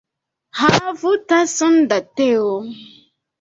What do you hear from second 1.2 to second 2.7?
tason da teo.